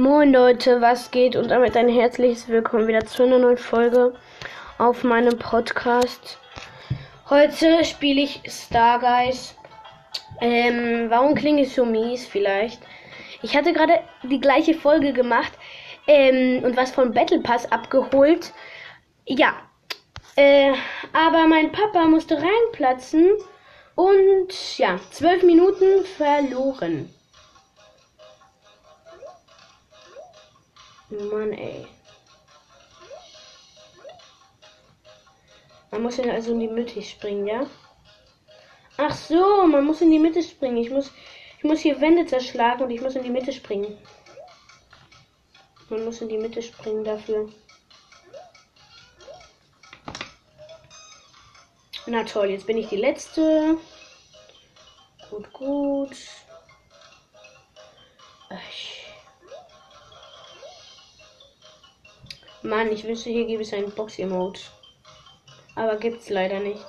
Moin 0.00 0.32
Leute, 0.32 0.80
was 0.80 1.10
geht? 1.10 1.36
Und 1.36 1.50
damit 1.50 1.76
ein 1.76 1.86
herzliches 1.86 2.48
Willkommen 2.48 2.88
wieder 2.88 3.04
zu 3.04 3.22
einer 3.22 3.38
neuen 3.38 3.58
Folge 3.58 4.14
auf 4.78 5.04
meinem 5.04 5.38
Podcast. 5.38 6.38
Heute 7.28 7.84
spiele 7.84 8.22
ich 8.22 8.40
Star 8.48 8.98
Guys. 8.98 9.54
Ähm, 10.40 11.10
warum 11.10 11.34
klinge 11.34 11.60
ich 11.60 11.74
so 11.74 11.84
mies 11.84 12.26
vielleicht? 12.26 12.80
Ich 13.42 13.54
hatte 13.54 13.74
gerade 13.74 14.00
die 14.22 14.40
gleiche 14.40 14.72
Folge 14.72 15.12
gemacht 15.12 15.52
ähm, 16.06 16.64
und 16.64 16.78
was 16.78 16.92
von 16.92 17.12
Battle 17.12 17.40
Pass 17.40 17.70
abgeholt. 17.70 18.54
Ja, 19.26 19.52
äh, 20.36 20.72
aber 21.12 21.46
mein 21.46 21.72
Papa 21.72 22.06
musste 22.06 22.36
reinplatzen 22.36 23.32
und 23.96 24.78
ja, 24.78 24.98
zwölf 25.10 25.42
Minuten 25.42 26.06
verloren. 26.16 27.10
Mann, 31.10 31.52
ey. 31.52 31.86
Man 35.90 36.02
muss 36.02 36.18
ja 36.18 36.32
also 36.32 36.52
in 36.52 36.60
die 36.60 36.68
Mitte 36.68 37.02
springen, 37.02 37.46
ja? 37.46 37.66
Ach 38.96 39.14
so, 39.14 39.66
man 39.66 39.84
muss 39.84 40.00
in 40.00 40.10
die 40.10 40.18
Mitte 40.18 40.42
springen. 40.42 40.76
Ich 40.76 40.90
muss, 40.90 41.10
ich 41.58 41.64
muss 41.64 41.80
hier 41.80 42.00
Wände 42.00 42.26
zerschlagen 42.26 42.84
und 42.84 42.90
ich 42.90 43.00
muss 43.00 43.16
in 43.16 43.24
die 43.24 43.30
Mitte 43.30 43.52
springen. 43.52 43.98
Man 45.88 46.04
muss 46.04 46.20
in 46.20 46.28
die 46.28 46.38
Mitte 46.38 46.62
springen 46.62 47.02
dafür. 47.02 47.48
Na 52.06 52.22
toll, 52.24 52.50
jetzt 52.50 52.66
bin 52.66 52.78
ich 52.78 52.88
die 52.88 52.96
Letzte. 52.96 53.76
Gut, 55.28 55.52
gut. 55.52 56.16
Mann, 62.62 62.92
ich 62.92 63.04
wünschte, 63.04 63.30
hier 63.30 63.46
gäbe 63.46 63.62
es 63.62 63.72
einen 63.72 63.90
Box-Emote. 63.90 64.60
Aber 65.76 65.96
gibt's 65.96 66.28
leider 66.28 66.60
nicht. 66.60 66.84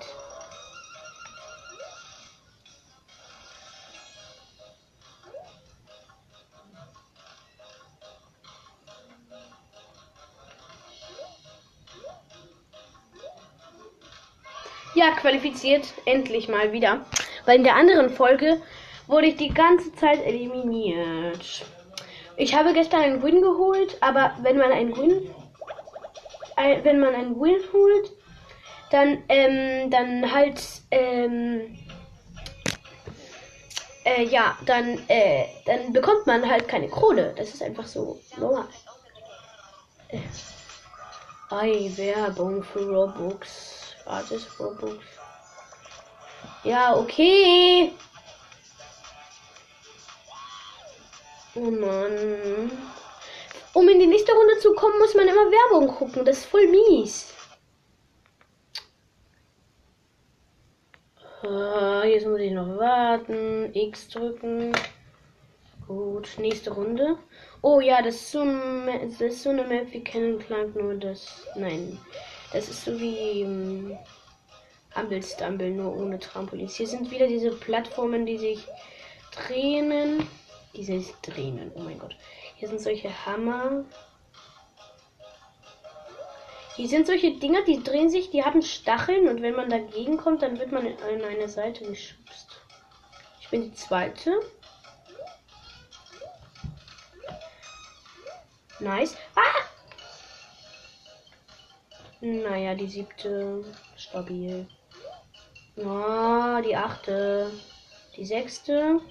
Ja, 14.94 15.12
qualifiziert 15.12 15.86
endlich 16.06 16.50
mal 16.50 16.74
wieder. 16.74 17.06
Weil 17.46 17.58
in 17.58 17.64
der 17.64 17.76
anderen 17.76 18.10
Folge 18.10 18.62
wurde 19.08 19.28
ich 19.28 19.38
die 19.38 19.54
ganze 19.54 19.96
Zeit 19.96 20.22
eliminiert. 20.22 21.66
Ich 22.36 22.54
habe 22.54 22.74
gestern 22.74 23.02
einen 23.02 23.24
Win 23.24 23.42
geholt, 23.42 23.98
aber 24.02 24.36
wenn 24.42 24.58
man 24.58 24.72
einen 24.72 24.96
Win 24.98 25.12
ein, 25.12 25.41
wenn 26.84 27.00
man 27.00 27.16
einen 27.16 27.40
Win 27.40 27.62
holt, 27.74 28.12
dann, 28.90 29.24
ähm, 29.30 29.90
dann 29.90 30.32
halt, 30.32 30.62
ähm, 30.92 31.78
äh, 34.04 34.24
ja, 34.24 34.58
dann, 34.66 35.00
äh, 35.08 35.46
dann 35.66 35.94
bekommt 35.94 36.28
man 36.28 36.50
halt 36.50 36.68
keine 36.68 36.90
Krone. 36.90 37.34
Das 37.38 37.54
ist 37.54 37.64
einfach 37.64 37.86
so 37.86 38.20
normal. 38.38 38.68
Äh. 40.10 40.20
Werbung 41.98 42.64
für 42.64 42.90
Robux. 42.90 43.96
Gratis 44.06 44.48
Robux. 44.60 45.04
Ja, 46.64 46.96
okay. 46.96 47.94
Oh 51.56 51.72
Mann. 51.72 52.72
Um 53.74 53.88
in 53.88 54.00
die 54.00 54.08
nächste 54.08 54.34
Runde 54.34 54.58
zu 54.60 54.74
kommen, 54.74 55.00
muss 55.00 55.16
man 55.16 55.28
immer 55.28 55.50
Werbung 55.50 55.88
gucken. 55.88 56.26
Das 56.26 56.40
ist 56.40 56.46
voll 56.46 56.68
mies. 56.68 57.34
Uh, 61.44 62.04
jetzt 62.04 62.28
muss 62.28 62.40
ich 62.40 62.52
noch 62.52 62.78
warten. 62.78 63.74
X 63.74 64.10
drücken. 64.10 64.74
Gut, 65.88 66.30
nächste 66.38 66.72
Runde. 66.72 67.18
Oh 67.62 67.80
ja, 67.80 68.02
das 68.02 68.16
ist 68.16 68.32
so, 68.32 68.46
das 68.46 69.22
ist 69.22 69.44
so 69.44 69.50
eine 69.50 69.64
Map 69.64 69.92
wie 69.92 70.04
Cannon 70.04 70.40
Clank, 70.40 70.76
nur 70.76 70.96
das. 70.96 71.48
Nein. 71.56 71.98
Das 72.54 72.70
ist 72.70 72.86
so 72.86 73.00
wie 73.00 73.44
um, 73.44 73.98
Humble 74.96 75.24
Stumble, 75.24 75.72
nur 75.72 75.96
ohne 75.96 76.20
Trampolins. 76.20 76.76
Hier 76.76 76.88
sind 76.88 77.10
wieder 77.10 77.28
diese 77.28 77.52
Plattformen, 77.52 78.26
die 78.26 78.38
sich 78.38 78.68
drehen. 79.32 80.28
Die 80.76 80.84
sich 80.84 81.14
drehen, 81.22 81.72
oh 81.76 81.82
mein 81.82 82.00
Gott. 82.00 82.16
Hier 82.56 82.68
sind 82.68 82.82
solche 82.82 83.26
Hammer. 83.26 83.84
Hier 86.76 86.88
sind 86.88 87.06
solche 87.06 87.38
Dinger, 87.38 87.64
die 87.64 87.84
drehen 87.84 88.10
sich, 88.10 88.32
die 88.32 88.44
haben 88.44 88.62
Stacheln 88.62 89.28
und 89.28 89.42
wenn 89.42 89.56
man 89.56 89.70
dagegen 89.70 90.18
kommt, 90.18 90.42
dann 90.42 90.58
wird 90.58 90.72
man 90.72 90.86
in 90.86 91.24
eine 91.24 91.50
Seite 91.50 91.84
geschubst. 91.86 92.62
Ich 93.42 93.50
bin 93.50 93.64
die 93.64 93.74
zweite. 93.74 94.40
Nice. 98.80 99.16
Ah! 99.36 99.62
Naja, 102.22 102.74
die 102.74 102.88
siebte. 102.88 103.64
Stabil. 103.98 104.68
Oh, 105.76 106.62
die 106.64 106.76
achte. 106.76 107.52
Die 108.16 108.26
sechste. 108.26 109.02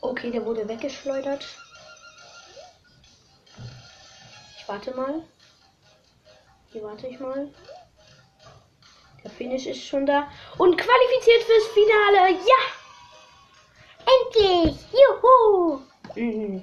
Okay, 0.00 0.30
der 0.30 0.44
wurde 0.44 0.68
weggeschleudert. 0.68 1.44
Ich 4.58 4.68
warte 4.68 4.94
mal. 4.94 5.22
Hier 6.72 6.82
warte 6.82 7.06
ich 7.06 7.18
mal. 7.18 7.48
Der 9.24 9.30
Finish 9.30 9.66
ist 9.66 9.84
schon 9.84 10.06
da. 10.06 10.30
Und 10.58 10.76
qualifiziert 10.76 11.42
fürs 11.42 11.66
Finale. 11.68 12.32
Ja! 12.32 12.60
Endlich! 14.06 14.76
Juhu! 14.92 15.80
Mhm. 16.14 16.62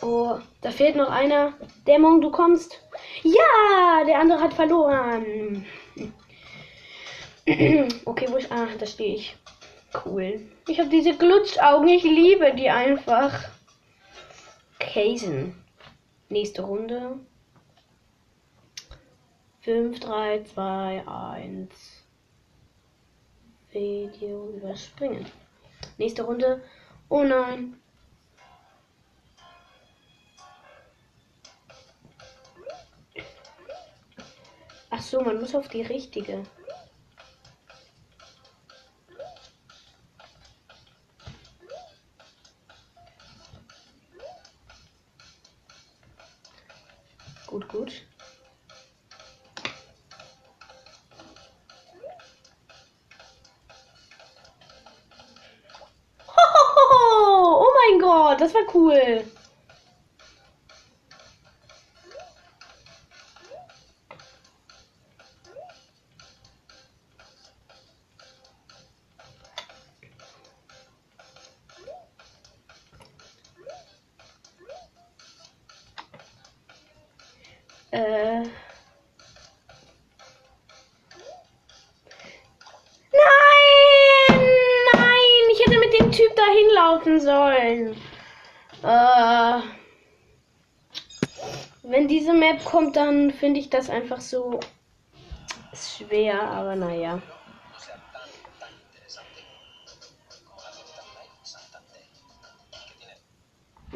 Oh, 0.00 0.38
da 0.62 0.70
fehlt 0.70 0.96
noch 0.96 1.10
einer. 1.10 1.52
Dämon, 1.86 2.20
du 2.20 2.30
kommst. 2.30 2.80
Ja! 3.22 4.04
Der 4.06 4.18
andere 4.18 4.40
hat 4.40 4.54
verloren. 4.54 5.66
okay, 8.04 8.26
wo 8.28 8.36
ich. 8.36 8.50
Ah, 8.50 8.68
da 8.78 8.86
stehe 8.86 9.16
ich. 9.16 9.36
Cool. 9.94 10.40
Ich 10.68 10.78
habe 10.78 10.88
diese 10.88 11.16
Glutschaugen. 11.16 11.88
Ich 11.88 12.02
liebe 12.02 12.54
die 12.54 12.70
einfach. 12.70 13.50
Kaisen. 14.78 15.62
Nächste 16.28 16.62
Runde. 16.62 17.20
5, 19.60 20.00
3, 20.00 20.44
2, 20.44 21.06
1. 21.06 21.70
Video 23.70 24.48
überspringen. 24.50 25.26
Nächste 25.98 26.22
Runde. 26.22 26.62
Oh 27.08 27.22
nein. 27.22 27.78
Ach 34.90 35.00
so, 35.00 35.20
man 35.20 35.38
muss 35.38 35.54
auf 35.54 35.68
die 35.68 35.82
richtige. 35.82 36.44
Gut, 47.52 47.68
gut. 47.68 47.92
Oh 57.54 57.70
mein 57.90 58.00
Gott, 58.00 58.40
das 58.40 58.54
war 58.54 58.62
cool. 58.74 59.22
Äh. 77.92 78.40
Nein! 78.40 78.48
Nein! 84.94 85.18
Ich 85.52 85.60
hätte 85.60 85.78
mit 85.78 85.92
dem 85.98 86.10
Typ 86.10 86.34
dahin 86.34 86.70
laufen 86.74 87.20
sollen. 87.20 87.96
Äh. 88.82 89.60
Wenn 91.82 92.08
diese 92.08 92.32
Map 92.32 92.64
kommt, 92.64 92.96
dann 92.96 93.30
finde 93.30 93.60
ich 93.60 93.68
das 93.68 93.90
einfach 93.90 94.22
so 94.22 94.58
schwer, 95.74 96.40
aber 96.40 96.74
naja. 96.74 97.20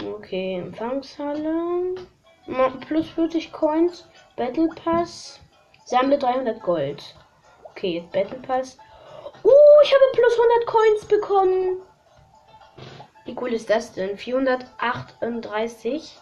Okay, 0.05 0.57
Empfangshalle. 0.57 1.95
Plus 2.87 3.09
40 3.11 3.53
Coins. 3.53 4.07
Battle 4.37 4.69
Pass. 4.85 5.41
Sammle 5.85 6.19
300 6.19 6.63
Gold. 6.63 7.03
Okay, 7.71 7.99
jetzt 7.99 8.13
Battle 8.13 8.39
Pass. 8.39 8.79
Uh, 9.45 9.51
ich 9.83 9.93
habe 9.93 10.05
plus 10.13 10.39
100 10.39 10.67
Coins 10.67 11.05
bekommen. 11.07 11.83
Wie 13.25 13.37
cool 13.41 13.53
ist 13.53 13.71
das 13.71 13.93
denn? 13.93 14.17
438. 14.17 16.17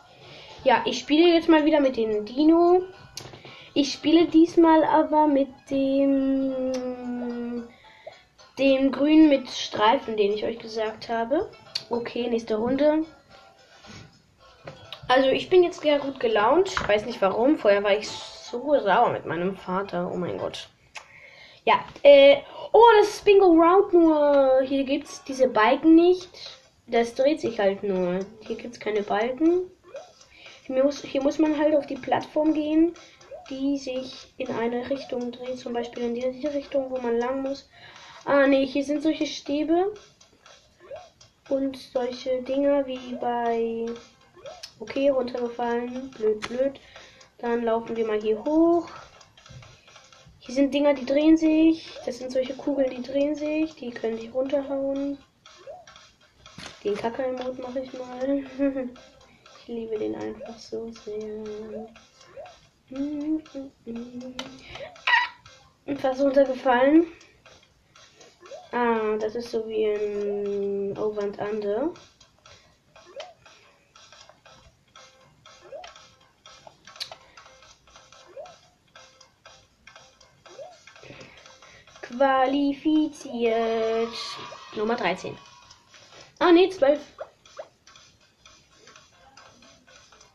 Ja, 0.65 0.83
ich 0.87 0.99
spiele 0.99 1.35
jetzt 1.35 1.49
mal 1.49 1.65
wieder 1.65 1.81
mit 1.81 1.97
dem 1.97 2.25
Dino. 2.25 2.83
Ich 3.75 3.93
spiele 3.93 4.27
diesmal 4.27 4.85
aber 4.85 5.27
mit 5.27 5.49
dem 5.71 6.73
dem 8.59 8.93
grünen 8.93 9.29
mit 9.29 9.51
Streifen, 9.51 10.17
den 10.17 10.33
ich 10.33 10.45
euch 10.45 10.59
gesagt 10.59 11.09
habe. 11.09 11.51
Okay, 11.91 12.29
nächste 12.29 12.57
Runde. 12.57 13.05
Also 15.07 15.29
ich 15.29 15.51
bin 15.51 15.63
jetzt 15.63 15.83
sehr 15.83 15.99
gut 15.99 16.19
gelaunt. 16.19 16.69
Ich 16.69 16.89
weiß 16.89 17.05
nicht 17.05 17.21
warum. 17.21 17.59
Vorher 17.59 17.83
war 17.83 17.97
ich 17.97 18.09
so 18.09 18.79
sauer 18.79 19.11
mit 19.11 19.27
meinem 19.27 19.57
Vater. 19.57 20.11
Oh 20.13 20.17
mein 20.17 20.39
Gott. 20.39 20.69
Ja, 21.65 21.85
äh, 22.03 22.39
oh, 22.73 22.85
das 22.99 23.09
ist 23.09 23.25
Bingo 23.25 23.47
Round 23.47 23.93
nur. 23.93 24.63
Hier 24.65 24.85
gibt 24.85 25.07
es 25.07 25.23
diese 25.25 25.49
Balken 25.49 25.95
nicht. 25.95 26.29
Das 26.87 27.15
dreht 27.15 27.41
sich 27.41 27.59
halt 27.59 27.83
nur. 27.83 28.21
Hier 28.41 28.57
gibt 28.57 28.75
es 28.75 28.81
keine 28.81 29.03
Balken. 29.03 29.71
Hier 30.67 30.83
muss, 30.83 31.03
hier 31.03 31.23
muss 31.23 31.39
man 31.39 31.59
halt 31.59 31.75
auf 31.75 31.87
die 31.87 31.97
Plattform 31.97 32.55
gehen, 32.55 32.95
die 33.51 33.77
sich 33.77 34.33
in 34.39 34.51
eine 34.51 34.89
Richtung 34.89 35.33
dreht. 35.33 35.59
Zum 35.59 35.75
Beispiel 35.75 36.05
in 36.05 36.15
diese 36.15 36.53
Richtung, 36.55 36.91
wo 36.91 36.99
man 36.99 37.19
lang 37.19 37.43
muss. 37.43 37.69
Ah, 38.25 38.47
nee, 38.47 38.67
hier 38.67 38.85
sind 38.85 39.03
solche 39.03 39.27
Stäbe. 39.27 39.93
Und 41.51 41.77
solche 41.77 42.43
Dinger 42.43 42.87
wie 42.87 43.15
bei 43.21 43.87
Okay, 44.79 45.09
runtergefallen. 45.09 46.11
Blöd, 46.11 46.41
blöd. 46.49 46.81
Dann 47.39 47.65
laufen 47.65 47.97
wir 47.97 48.07
mal 48.07 48.21
hier 48.21 48.43
hoch. 48.45 48.89
Hier 50.41 50.55
sind 50.55 50.75
Dinger, 50.75 50.95
die 50.95 51.07
drehen 51.07 51.37
sich. 51.37 51.99
Das 52.05 52.19
sind 52.19 52.31
solche 52.31 52.55
Kugeln, 52.55 52.91
die 52.91 53.03
drehen 53.03 53.35
sich. 53.35 53.75
Die 53.77 53.91
können 53.91 54.19
sich 54.19 54.33
runterhauen. 54.35 55.19
Den 56.83 56.95
Kacke-Mode 56.95 57.63
mache 57.63 57.81
ich 57.81 57.93
mal. 57.95 58.45
ich 59.61 59.69
liebe 59.69 59.99
den 59.99 60.15
einfach 60.17 60.59
so 60.59 60.91
sehr. 60.91 61.45
Und 65.87 66.01
fast 66.01 66.21
runtergefallen. 66.21 67.07
Ah, 68.73 69.17
das 69.19 69.35
ist 69.35 69.51
so 69.51 69.67
wie 69.69 69.87
ein 69.87 70.99
Over 70.99 71.23
and 71.23 71.39
Under. 71.39 71.95
Qualifiziert. 82.17 84.09
Nummer 84.77 84.97
13. 84.97 85.37
Ah, 86.39 86.53
ne, 86.53 86.69
12. 86.69 87.01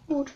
Gut. 0.08 0.32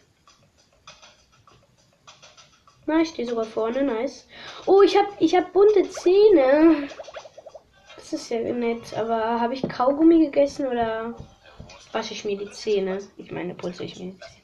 Na, 2.86 3.02
ich 3.02 3.10
stehe 3.10 3.28
sogar 3.28 3.46
vorne, 3.46 3.84
nice. 3.84 4.28
Oh, 4.66 4.82
ich 4.82 4.98
hab, 4.98 5.06
ich 5.20 5.36
hab 5.36 5.54
bunte 5.54 5.90
Zähne. 5.90 6.90
Das 7.96 8.14
ist 8.14 8.30
ja 8.30 8.40
nett, 8.40 8.94
aber 8.96 9.40
habe 9.40 9.54
ich 9.54 9.62
Kaugummi 9.62 10.26
gegessen 10.26 10.68
oder 10.68 11.16
wasche 11.94 12.14
ich 12.14 12.26
mir 12.26 12.38
die 12.38 12.52
Zähne? 12.52 13.00
Ich 13.18 13.32
meine, 13.32 13.56
putze 13.56 13.86
ich 13.86 13.98
mir 13.98 14.12
die 14.12 14.20
Zähne. 14.20 14.43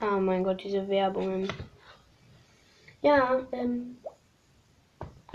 Oh 0.00 0.20
mein 0.20 0.44
Gott, 0.44 0.62
diese 0.62 0.88
Werbungen. 0.88 1.52
Ja, 3.02 3.40
ähm. 3.52 3.98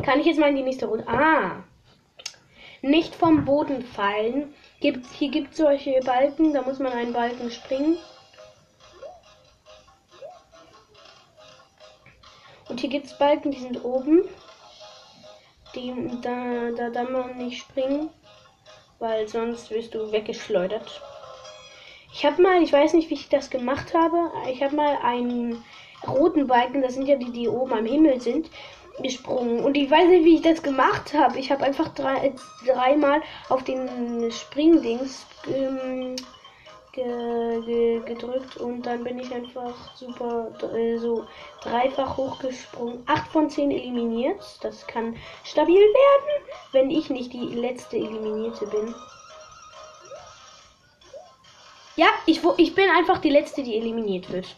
Kann 0.04 0.20
ich 0.20 0.26
jetzt 0.26 0.40
mal 0.40 0.50
in 0.50 0.56
die 0.56 0.64
nächste 0.64 0.86
Runde. 0.86 1.08
Ah! 1.08 1.64
Nicht 2.82 3.16
vom 3.16 3.46
Boden 3.46 3.84
fallen. 3.84 4.54
Gibt, 4.80 5.06
hier 5.08 5.32
gibt 5.32 5.52
es 5.52 5.58
solche 5.58 6.00
Balken, 6.02 6.54
da 6.54 6.62
muss 6.62 6.80
man 6.80 6.92
einen 6.92 7.14
Balken 7.14 7.50
springen. 7.52 7.98
Und 12.68 12.80
hier 12.80 12.90
gibt 12.90 13.06
es 13.06 13.18
Balken, 13.18 13.52
die 13.52 13.60
sind 13.60 13.84
oben. 13.84 14.24
Die, 15.76 15.94
da, 16.22 16.72
da 16.72 16.90
darf 16.90 17.10
man 17.10 17.38
nicht 17.38 17.62
springen, 17.62 18.10
weil 19.00 19.28
sonst 19.28 19.72
wirst 19.72 19.94
du 19.94 20.12
weggeschleudert. 20.12 21.02
Ich 22.14 22.24
habe 22.26 22.42
mal, 22.42 22.62
ich 22.62 22.72
weiß 22.72 22.94
nicht, 22.94 23.10
wie 23.10 23.16
ich 23.16 23.30
das 23.30 23.50
gemacht 23.50 23.94
habe. 23.96 24.32
Ich 24.52 24.62
habe 24.62 24.76
mal 24.76 24.98
einen 25.04 25.64
roten 26.08 26.46
Balken, 26.48 26.82
das 26.82 26.94
sind 26.94 27.08
ja 27.08 27.16
die, 27.16 27.32
die 27.32 27.48
oben 27.48 27.74
am 27.74 27.86
Himmel 27.86 28.22
sind, 28.22 28.50
gesprungen. 29.02 29.64
Und 29.64 29.76
ich 29.76 29.90
weiß 29.90 30.08
nicht, 30.10 30.24
wie 30.24 30.36
ich 30.36 30.42
das 30.44 30.62
gemacht 30.62 31.14
habe. 31.14 31.40
Ich 31.40 31.52
habe 31.52 31.64
einfach 31.64 31.90
drei, 31.90 32.34
dreimal 32.68 33.22
auf 33.50 33.64
den 33.64 34.32
Springdings 34.32 35.26
ähm, 35.48 36.16
ge, 36.92 37.62
ge, 37.66 38.00
gedrückt 38.06 38.58
und 38.58 38.84
dann 38.86 39.04
bin 39.04 39.18
ich 39.18 39.34
einfach 39.34 39.96
super 39.96 40.52
äh, 40.72 40.98
so 40.98 41.26
dreifach 41.62 42.16
hochgesprungen. 42.16 43.02
Acht 43.08 43.28
von 43.32 43.50
zehn 43.50 43.72
eliminiert. 43.72 44.60
Das 44.62 44.86
kann 44.86 45.16
stabil 45.44 45.82
werden, 45.82 46.46
wenn 46.74 46.92
ich 46.92 47.10
nicht 47.10 47.34
die 47.34 47.56
letzte 47.56 47.98
eliminierte 47.98 48.68
bin. 48.68 48.94
Ja, 51.96 52.08
ich, 52.26 52.42
ich 52.58 52.74
bin 52.74 52.90
einfach 52.90 53.20
die 53.20 53.30
Letzte, 53.30 53.64
die 53.64 53.78
eliminiert 53.78 54.32
wird. 54.32 54.56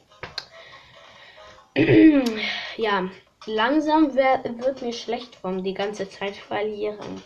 ja, 2.77 3.09
langsam 3.45 4.15
wird 4.15 4.81
mir 4.81 4.93
schlecht 4.93 5.35
vom 5.35 5.63
die 5.63 5.73
ganze 5.73 6.07
Zeit 6.09 6.35
verlieren. 6.35 7.21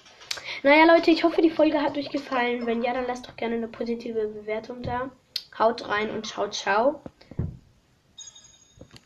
Naja, 0.63 0.85
Leute, 0.85 1.11
ich 1.11 1.23
hoffe, 1.23 1.41
die 1.41 1.51
Folge 1.51 1.81
hat 1.81 1.97
euch 1.97 2.09
gefallen. 2.09 2.65
Wenn 2.65 2.81
ja, 2.81 2.93
dann 2.93 3.07
lasst 3.07 3.27
doch 3.27 3.35
gerne 3.35 3.55
eine 3.55 3.67
positive 3.67 4.27
Bewertung 4.27 4.81
da. 4.81 5.11
Haut 5.57 5.87
rein 5.87 6.09
und 6.09 6.25
ciao, 6.25 6.49
ciao. 6.49 7.01